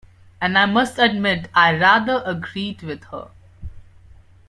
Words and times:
And 0.41 0.57
I 0.57 0.65
must 0.65 0.97
admit 0.97 1.47
I 1.53 1.77
rather 1.77 2.23
agreed 2.25 2.81
with 2.81 3.03
her. 3.11 3.27